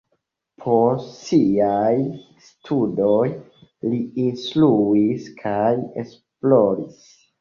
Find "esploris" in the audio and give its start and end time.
6.05-7.03